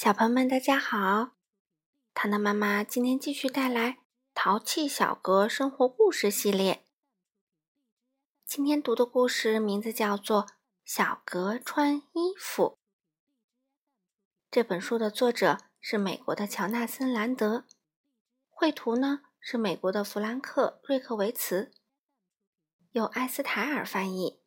[0.00, 1.32] 小朋友们，大家好！
[2.14, 3.90] 糖糖妈妈今天继续带来
[4.32, 6.84] 《淘气小格生活故事》系列。
[8.46, 10.44] 今天读的故事名字叫做
[10.84, 12.78] 《小格穿衣服》。
[14.52, 17.64] 这本书的作者是美国的乔纳森·兰德，
[18.48, 21.72] 绘图呢是美国的弗兰克·瑞克维茨，
[22.92, 24.40] 由艾斯塔尔翻译，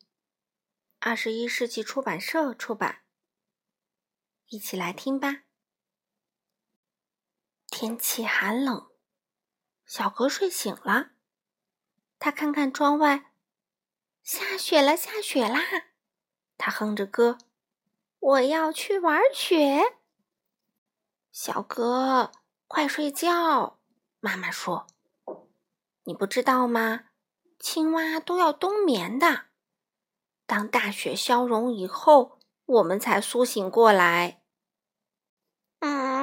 [0.98, 3.01] 二十一世纪出版社出版。
[4.52, 5.44] 一起来听吧。
[7.68, 8.90] 天气寒冷，
[9.86, 11.12] 小格睡醒了。
[12.18, 13.32] 他看看窗外，
[14.22, 15.58] 下雪了，下雪啦！
[16.58, 17.38] 他哼着歌
[18.20, 19.96] ：“我要去玩雪。”
[21.32, 22.30] 小格，
[22.66, 23.80] 快睡觉！
[24.20, 24.86] 妈妈说
[26.04, 27.06] ：“你不知道吗？
[27.58, 29.46] 青蛙都要冬眠的。
[30.44, 34.40] 当大雪消融以后，我们才苏醒过来。”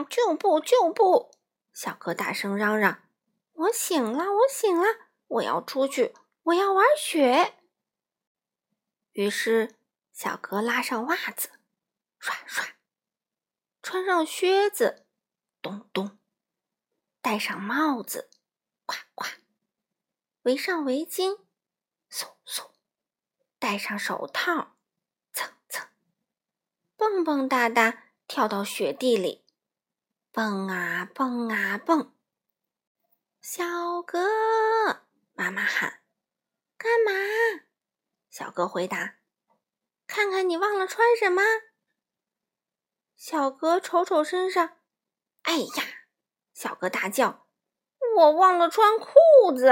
[0.07, 1.31] 就不就不！
[1.73, 3.03] 小哥大声嚷嚷
[3.53, 4.85] ：“我醒了，我醒了！
[5.27, 7.55] 我要出去，我要玩雪。”
[9.13, 9.75] 于是，
[10.13, 11.49] 小哥拉上袜子，
[12.19, 12.63] 刷刷；
[13.81, 15.05] 穿上靴子，
[15.61, 16.17] 咚咚；
[17.21, 18.29] 戴上帽子，
[18.85, 19.29] 夸夸；
[20.43, 21.39] 围上围巾，
[22.11, 22.71] 嗖嗖；
[23.57, 24.75] 戴上手套，
[25.33, 25.87] 蹭蹭；
[26.95, 29.45] 蹦蹦哒哒跳到雪地里。
[30.31, 32.13] 蹦啊蹦啊蹦，
[33.41, 34.19] 小哥，
[35.33, 36.01] 妈妈喊
[36.77, 37.11] ：“干嘛？”
[38.29, 39.15] 小哥回答
[40.05, 41.41] ：“看看你忘了穿什么。”
[43.17, 44.77] 小哥瞅瞅身上，
[45.41, 45.83] 哎呀！
[46.53, 47.47] 小哥大叫
[48.17, 49.69] ：“我忘了穿裤子！”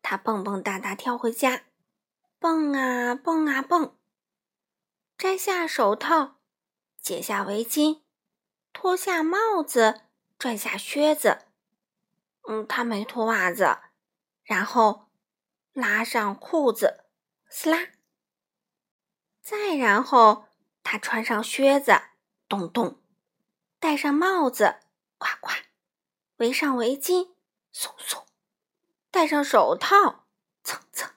[0.00, 1.66] 他蹦蹦哒哒跳回家，
[2.38, 3.98] 蹦啊蹦啊蹦，
[5.18, 6.40] 摘下手套，
[6.98, 8.02] 解下围巾。
[8.72, 10.02] 脱下帽子，
[10.38, 11.46] 拽下靴子，
[12.48, 13.78] 嗯，他没脱袜子，
[14.42, 15.08] 然后
[15.72, 17.04] 拉上裤子，
[17.48, 17.78] 撕拉，
[19.40, 20.46] 再然后
[20.82, 21.92] 他穿上靴子，
[22.48, 23.00] 咚咚，
[23.78, 24.80] 戴上帽子，
[25.18, 25.54] 夸夸，
[26.36, 27.34] 围上围巾，
[27.72, 28.24] 嗖嗖，
[29.10, 30.26] 戴上手套，
[30.64, 31.10] 蹭蹭，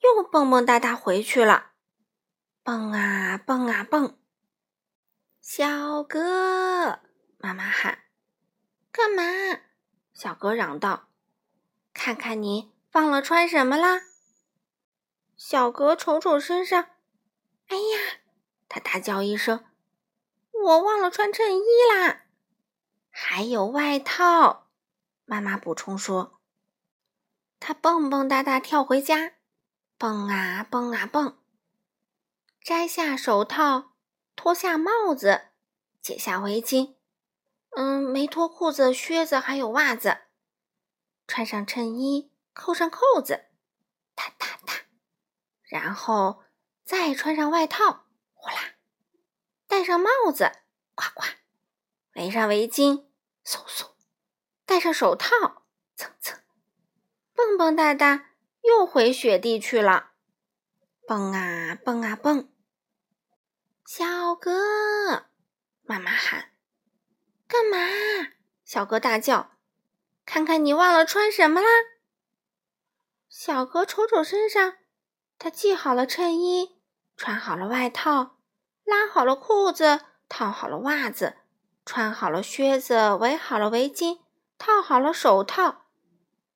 [0.00, 1.72] 又蹦蹦哒哒回去了，
[2.62, 4.21] 蹦啊蹦啊蹦。
[5.44, 7.00] 小哥，
[7.38, 8.04] 妈妈喊
[8.92, 9.24] ：“干嘛？”
[10.14, 11.08] 小哥嚷道
[11.92, 14.02] ：“看看你忘了穿什么啦！”
[15.36, 16.90] 小哥瞅瞅身上，
[17.66, 18.20] 哎呀！
[18.68, 19.64] 他大叫一声
[20.64, 22.26] ：“我忘了穿衬衣啦！”
[23.10, 24.70] 还有外套，
[25.24, 26.40] 妈妈补充说。
[27.58, 29.32] 他蹦蹦哒哒跳回家，
[29.98, 31.36] 蹦啊蹦啊蹦，
[32.62, 33.91] 摘下手套。
[34.34, 35.48] 脱下帽子，
[36.00, 36.96] 解下围巾，
[37.76, 40.22] 嗯，没脱裤子、靴子还有袜子，
[41.26, 43.44] 穿上衬衣，扣上扣子，
[44.14, 44.74] 哒哒哒，
[45.62, 46.42] 然后
[46.84, 48.74] 再穿上外套，呼啦，
[49.68, 50.50] 戴上帽子，
[50.94, 51.28] 夸夸，
[52.14, 53.06] 围上围巾，
[53.44, 53.90] 嗖嗖，
[54.66, 55.28] 戴上手套，
[55.94, 56.40] 蹭蹭，
[57.34, 58.30] 蹦蹦哒哒，
[58.62, 60.12] 又回雪地去了，
[61.06, 62.48] 蹦啊蹦啊蹦。
[63.84, 65.26] 小哥，
[65.82, 66.52] 妈妈喊
[67.48, 67.78] ：“干嘛？”
[68.64, 69.50] 小哥大叫
[70.24, 71.68] ：“看看你忘了穿什么啦！”
[73.28, 74.74] 小哥瞅瞅身上，
[75.38, 76.80] 他系好了衬衣，
[77.16, 78.38] 穿好了外套，
[78.84, 81.38] 拉好了裤子，套好了袜子，
[81.84, 84.20] 穿好了靴子，围好了围巾，
[84.58, 85.86] 套好了手套。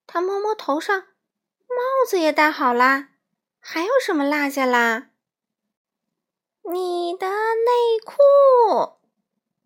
[0.06, 3.08] 他摸摸头上，帽子也戴好啦，
[3.58, 5.10] 还有什么落下啦？
[6.68, 8.98] 你的内裤！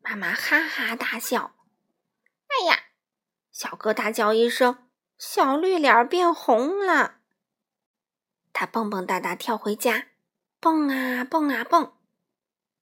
[0.02, 1.54] 妈妈哈哈大笑。
[2.48, 2.78] 哎呀！
[3.50, 7.20] 小哥大叫一声，小绿脸变红了。
[8.52, 10.08] 他蹦蹦哒哒跳回家，
[10.60, 11.94] 蹦啊蹦啊蹦，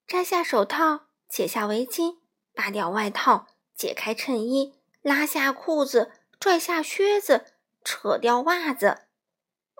[0.07, 2.19] 摘下手套，解下围巾，
[2.55, 6.11] 扒掉外套，解开衬衣，拉下裤子，
[6.41, 7.47] 拽下靴子，
[7.85, 9.07] 扯掉袜子。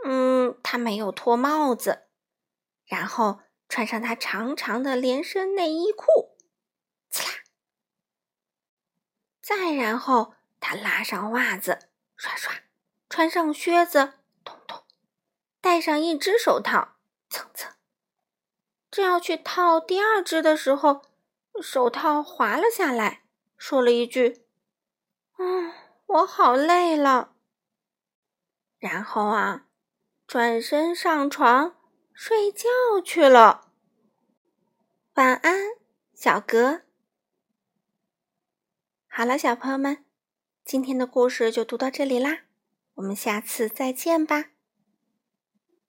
[0.05, 2.05] 嗯，他没有脱帽子。
[2.87, 3.41] 然后。
[3.69, 6.37] 穿上他长长的连身内衣裤，
[7.11, 7.43] 刺啦！
[9.43, 12.51] 再然后，他拉上袜子，刷刷；
[13.09, 14.79] 穿上靴子，咚咚；
[15.61, 16.97] 戴上一只手套，
[17.29, 17.73] 蹭蹭。
[18.91, 21.03] 正要去套第二只的时候，
[21.63, 23.23] 手套滑了下来，
[23.57, 24.47] 说了一句
[25.37, 25.73] ：“嗯，
[26.07, 27.35] 我好累了。”
[28.81, 29.67] 然后啊，
[30.27, 31.78] 转身上床。
[32.21, 32.67] 睡觉
[33.05, 33.71] 去了。
[35.15, 35.69] 晚安
[36.13, 36.83] 小格。
[39.07, 40.05] 好了小朋友们
[40.65, 42.41] 今天的故事就读到这里啦
[42.95, 44.47] 我们下次再见吧。